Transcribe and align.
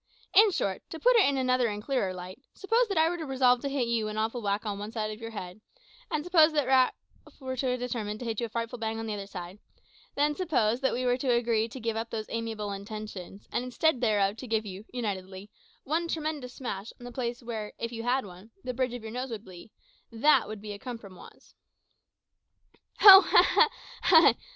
In 0.33 0.49
short, 0.49 0.81
to 0.89 0.99
put 0.99 1.15
it 1.15 1.29
in 1.29 1.37
another 1.37 1.67
and 1.67 1.83
a 1.83 1.85
clearer 1.85 2.11
light, 2.11 2.41
suppose 2.55 2.87
that 2.87 2.97
I 2.97 3.07
were 3.07 3.17
to 3.19 3.25
resolve 3.27 3.61
to 3.61 3.69
hit 3.69 3.87
you 3.87 4.07
an 4.07 4.17
awful 4.17 4.41
whack 4.41 4.65
on 4.65 4.79
one 4.79 4.91
side 4.91 5.11
of 5.11 5.21
your 5.21 5.29
head, 5.29 5.61
and 6.09 6.23
suppose 6.25 6.53
that 6.53 6.65
Ralph 6.65 6.95
were 7.39 7.55
to 7.57 7.77
determine 7.77 8.17
to 8.17 8.25
hit 8.25 8.39
you 8.39 8.47
a 8.47 8.49
frightful 8.49 8.79
bang 8.79 8.97
on 8.97 9.05
the 9.05 9.13
other 9.13 9.27
side, 9.27 9.59
then 10.15 10.33
suppose 10.33 10.81
that 10.81 10.93
we 10.93 11.05
were 11.05 11.19
to 11.19 11.31
agree 11.31 11.67
to 11.67 11.79
give 11.79 11.95
up 11.95 12.09
those 12.09 12.25
amiable 12.29 12.71
intentions, 12.71 13.47
and 13.51 13.63
instead 13.63 14.01
thereof 14.01 14.37
to 14.37 14.47
give 14.47 14.65
you, 14.65 14.85
unitedly, 14.91 15.51
one 15.83 16.07
tremendous 16.07 16.55
smash 16.55 16.91
on 16.99 17.03
the 17.05 17.11
place 17.11 17.43
where, 17.43 17.71
if 17.77 17.91
you 17.91 18.01
had 18.01 18.25
one, 18.25 18.49
the 18.63 18.73
bridge 18.73 18.95
of 18.95 19.03
your 19.03 19.11
nose 19.11 19.29
would 19.29 19.45
be 19.45 19.69
that 20.11 20.47
would 20.47 20.61
be 20.63 20.73
a 20.73 20.79
cumprumoise." 20.79 21.53
"Ho! 23.01 23.21
ha! 23.23 23.69
ha! 24.01 24.33